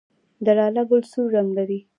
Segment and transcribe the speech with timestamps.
[0.45, 1.79] د لاله ګل سور رنګ لري